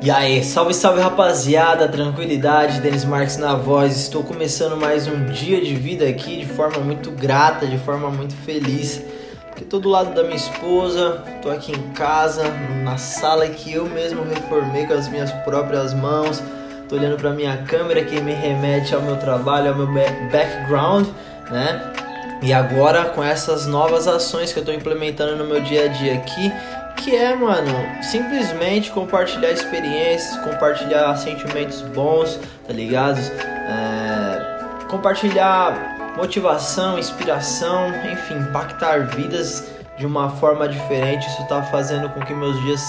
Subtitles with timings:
[0.00, 3.96] E aí, salve, salve rapaziada, tranquilidade, Denis Marques na voz.
[3.96, 8.32] Estou começando mais um dia de vida aqui de forma muito grata, de forma muito
[8.32, 9.02] feliz.
[9.48, 12.44] Porque tô do lado da minha esposa, tô aqui em casa,
[12.84, 16.40] na sala que eu mesmo reformei com as minhas próprias mãos.
[16.88, 19.88] Tô olhando para minha câmera que me remete ao meu trabalho, ao meu
[20.30, 21.08] background,
[21.50, 21.92] né?
[22.40, 26.14] E agora com essas novas ações que eu tô implementando no meu dia a dia
[26.14, 26.52] aqui,
[26.98, 27.70] que é, mano,
[28.02, 33.18] simplesmente compartilhar experiências, compartilhar sentimentos bons, tá ligado?
[33.20, 41.26] É, compartilhar motivação, inspiração, enfim, impactar vidas de uma forma diferente.
[41.28, 42.82] Isso tá fazendo com que meus dias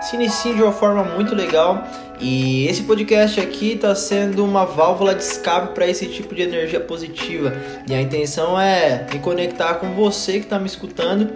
[0.00, 1.82] se iniciem de uma forma muito legal.
[2.20, 6.80] E esse podcast aqui tá sendo uma válvula de escape para esse tipo de energia
[6.80, 7.52] positiva.
[7.88, 11.30] E a intenção é me conectar com você que tá me escutando,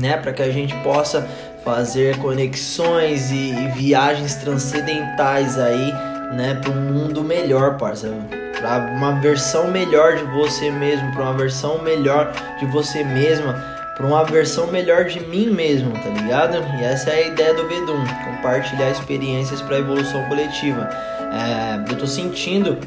[0.00, 1.26] né, para que a gente possa
[1.66, 5.92] fazer conexões e, e viagens transcendentais aí,
[6.32, 8.22] né, para um mundo melhor, parceiro.
[8.56, 13.52] Para uma versão melhor de você mesmo, para uma versão melhor de você mesma,
[13.96, 16.58] para uma versão melhor de mim mesmo, tá ligado?
[16.78, 20.88] E essa é a ideia do Vedum, compartilhar experiências para evolução coletiva.
[21.32, 22.78] É, eu tô sentindo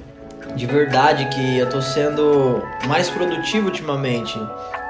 [0.55, 4.39] de verdade que eu tô sendo mais produtivo ultimamente,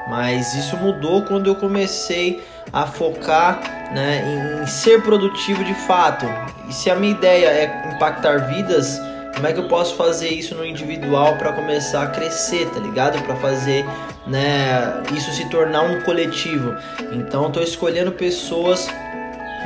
[0.08, 3.60] mas isso mudou quando eu comecei a focar
[3.94, 6.26] né, em ser produtivo de fato.
[6.68, 9.00] E se a minha ideia é impactar vidas,
[9.36, 13.22] como é que eu posso fazer isso no individual para começar a crescer, tá ligado?
[13.24, 13.86] Para fazer
[14.28, 16.76] né, isso se tornar um coletivo.
[17.12, 18.88] Então, estou escolhendo pessoas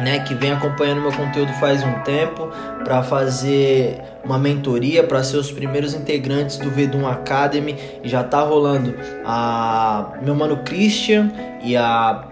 [0.02, 2.50] né, que vem acompanhando meu conteúdo faz um tempo
[2.84, 8.42] para fazer uma mentoria para ser os primeiros integrantes do Vedum Academy e já tá
[8.42, 8.96] rolando
[9.26, 12.28] a meu mano Christian e a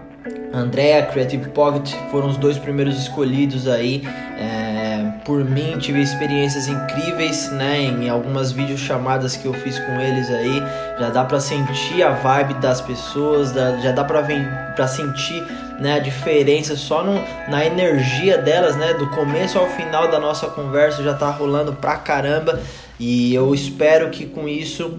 [0.52, 4.02] Andrea, Creative Pocket foram os dois primeiros escolhidos aí.
[4.38, 7.80] É, por mim, tive experiências incríveis, né?
[7.80, 10.62] Em algumas videochamadas que eu fiz com eles aí,
[10.98, 13.52] já dá para sentir a vibe das pessoas,
[13.82, 15.42] já dá para sentir,
[15.82, 17.14] né, a diferença só no,
[17.48, 18.94] na energia delas, né?
[18.94, 22.60] Do começo ao final da nossa conversa já tá rolando pra caramba
[23.00, 24.96] e eu espero que com isso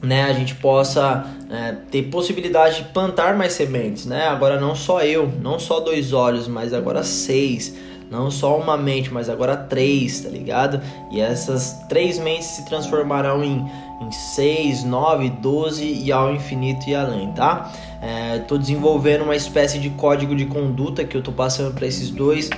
[0.00, 4.28] né, a gente possa é, ter possibilidade de plantar mais sementes, né?
[4.28, 7.74] Agora não só eu, não só dois olhos, mas agora seis,
[8.08, 10.80] não só uma mente, mas agora três, tá ligado?
[11.10, 13.68] E essas três mentes se transformarão em,
[14.02, 17.72] em seis, nove, doze e ao infinito e além, tá?
[18.00, 22.10] É, tô desenvolvendo uma espécie de código de conduta que eu tô passando para esses
[22.10, 22.50] dois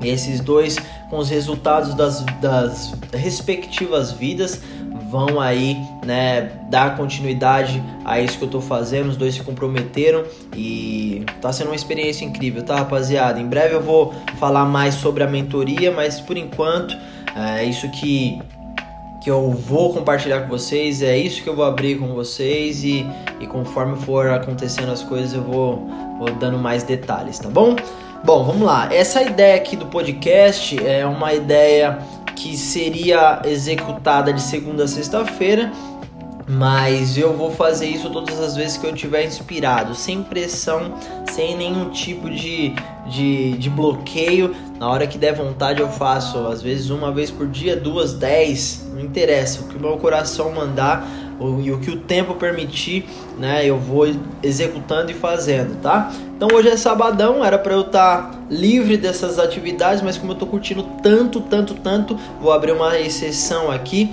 [0.00, 0.76] e esses dois,
[1.10, 4.62] com os resultados das, das respectivas vidas,
[5.10, 9.08] vão aí, né, dar continuidade a isso que eu tô fazendo.
[9.08, 10.24] Os dois se comprometeram
[10.54, 13.40] e tá sendo uma experiência incrível, tá, rapaziada?
[13.40, 16.96] Em breve eu vou falar mais sobre a mentoria, mas por enquanto
[17.34, 18.38] é isso que
[19.20, 23.06] que eu vou compartilhar com vocês, é isso que eu vou abrir com vocês e,
[23.40, 25.86] e conforme for acontecendo as coisas eu vou,
[26.18, 27.76] vou dando mais detalhes, tá bom?
[28.24, 28.92] Bom, vamos lá.
[28.92, 31.98] Essa ideia aqui do podcast é uma ideia
[32.34, 35.72] que seria executada de segunda a sexta-feira,
[36.48, 40.94] mas eu vou fazer isso todas as vezes que eu tiver inspirado, sem pressão,
[41.30, 42.74] sem nenhum tipo de,
[43.06, 44.54] de, de bloqueio.
[44.78, 48.88] Na hora que der vontade eu faço, às vezes uma vez por dia, duas, dez,
[48.92, 49.62] não interessa.
[49.62, 51.08] O que o meu coração mandar
[51.62, 53.04] e o que o tempo permitir,
[53.38, 54.06] né, eu vou
[54.42, 56.12] executando e fazendo, tá?
[56.36, 60.36] Então hoje é sabadão, era para eu estar tá livre dessas atividades, mas como eu
[60.36, 64.12] tô curtindo tanto, tanto, tanto, vou abrir uma exceção aqui.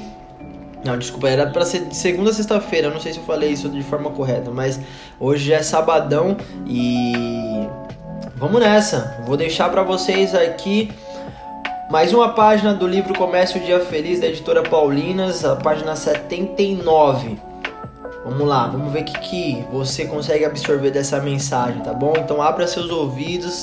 [0.84, 3.70] Não, desculpa, era para ser de segunda a sexta-feira, não sei se eu falei isso
[3.70, 4.80] de forma correta, mas
[5.20, 6.38] hoje é sabadão
[6.68, 7.34] e
[8.36, 9.18] vamos nessa.
[9.26, 10.92] Vou deixar para vocês aqui
[11.90, 17.38] mais uma página do livro Comércio Dia Feliz da editora Paulinas, a página 79.
[18.26, 22.14] Vamos lá, vamos ver o que, que você consegue absorver dessa mensagem, tá bom?
[22.18, 23.62] Então abra seus ouvidos,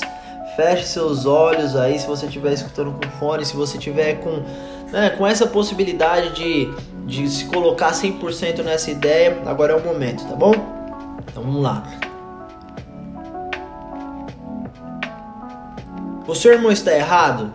[0.55, 4.41] feche seus olhos aí se você estiver escutando com fone, se você tiver com,
[4.91, 6.73] né, com essa possibilidade de,
[7.05, 10.53] de se colocar 100% nessa ideia, agora é o momento, tá bom?
[11.29, 11.83] Então vamos lá.
[16.25, 17.53] O seu irmão está errado?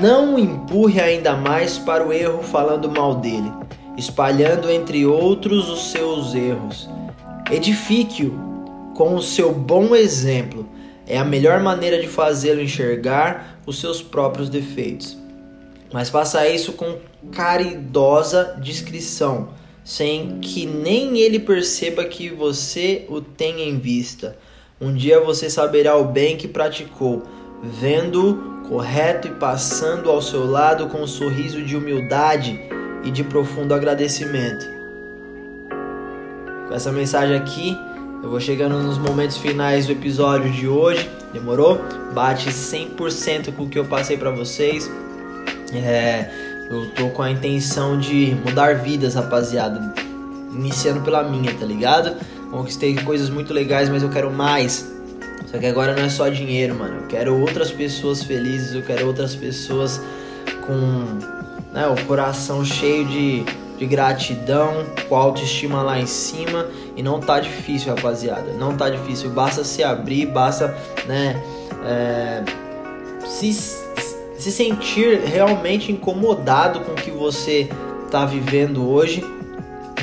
[0.00, 3.52] Não o empurre ainda mais para o erro falando mal dele,
[3.96, 6.90] espalhando entre outros os seus erros.
[7.52, 8.32] Edifique-o
[8.96, 10.68] com o seu bom exemplo.
[11.06, 15.16] É a melhor maneira de fazê-lo enxergar os seus próprios defeitos.
[15.92, 16.96] Mas faça isso com
[17.30, 19.50] caridosa discrição,
[19.84, 24.36] sem que nem ele perceba que você o tem em vista.
[24.78, 27.22] Um dia você saberá o bem que praticou,
[27.62, 32.60] vendo correto e passando ao seu lado com um sorriso de humildade
[33.02, 34.66] e de profundo agradecimento.
[36.68, 37.74] Com essa mensagem aqui,
[38.22, 41.08] eu vou chegando nos momentos finais do episódio de hoje.
[41.32, 41.80] Demorou?
[42.12, 44.90] Bate 100% com o que eu passei para vocês.
[45.72, 46.28] É,
[46.70, 49.94] eu tô com a intenção de mudar vidas, rapaziada.
[50.52, 52.14] Iniciando pela minha, tá ligado?
[52.56, 54.90] Conquistei coisas muito legais, mas eu quero mais.
[55.44, 57.02] Só que agora não é só dinheiro, mano.
[57.02, 60.00] Eu quero outras pessoas felizes, eu quero outras pessoas
[60.66, 61.18] com
[61.74, 63.44] né, o coração cheio de,
[63.76, 66.66] de gratidão, com a autoestima lá em cima.
[66.96, 68.50] E não tá difícil, rapaziada.
[68.58, 69.28] Não tá difícil.
[69.28, 70.74] Basta se abrir, basta,
[71.06, 71.38] né,
[71.84, 72.42] é,
[73.26, 77.68] se, se sentir realmente incomodado com o que você
[78.10, 79.22] tá vivendo hoje,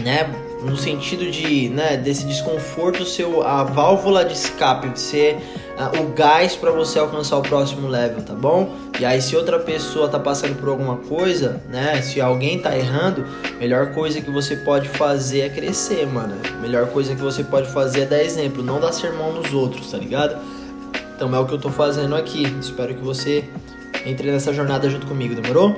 [0.03, 0.42] né?
[0.63, 5.38] No sentido de, né, desse desconforto seu a válvula de escape ser
[5.77, 8.74] uh, o gás para você alcançar o próximo level, tá bom?
[9.00, 13.25] E aí se outra pessoa tá passando por alguma coisa, né, se alguém tá errando,
[13.60, 16.36] melhor coisa que você pode fazer é crescer, mano.
[16.62, 19.98] Melhor coisa que você pode fazer é dar exemplo, não dar sermão nos outros, tá
[19.98, 20.42] ligado?
[21.15, 22.44] Então é o que eu tô fazendo aqui.
[22.60, 23.44] Espero que você
[24.06, 25.75] entre nessa jornada junto comigo, demorou?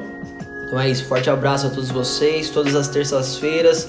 [0.66, 3.88] Então é isso, forte abraço a todos vocês, todas as terças-feiras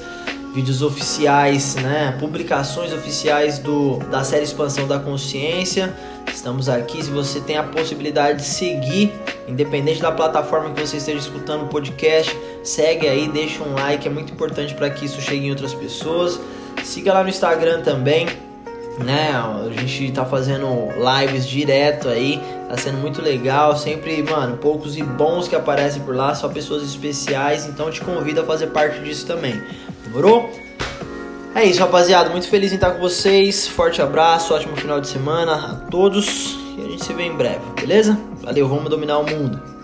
[0.57, 5.95] vídeos oficiais, né, publicações oficiais do, da série Expansão da Consciência.
[6.33, 7.05] Estamos aqui.
[7.05, 9.13] Se você tem a possibilidade de seguir,
[9.47, 14.11] independente da plataforma que você esteja escutando o podcast, segue aí, deixa um like, é
[14.11, 16.41] muito importante para que isso chegue em outras pessoas.
[16.83, 18.27] Siga lá no Instagram também,
[19.05, 19.33] né?
[19.35, 20.67] A gente tá fazendo
[21.21, 23.77] lives direto aí, tá sendo muito legal.
[23.77, 27.67] Sempre, mano, poucos e bons que aparecem por lá, só pessoas especiais.
[27.67, 29.63] Então te convido a fazer parte disso também.
[30.17, 30.51] Demorou?
[31.55, 32.31] É isso, rapaziada.
[32.31, 33.69] Muito feliz em estar com vocês.
[33.69, 36.57] Forte abraço, ótimo final de semana a todos.
[36.79, 38.19] E a gente se vê em breve, beleza?
[38.43, 39.76] Valeu, vamos dominar o mundo.